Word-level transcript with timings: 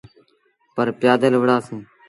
پر 0.75 0.87
پيٚآدل 0.99 1.33
وُهڙآ 1.37 1.57
سيٚݩ۔ 1.65 1.83